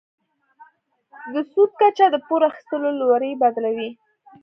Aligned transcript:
د 1.33 1.35
سود 1.51 1.71
کچه 1.79 2.05
د 2.11 2.15
پور 2.27 2.41
اخیستلو 2.49 2.89
لوری 2.99 3.31
بدلوي. 3.41 3.89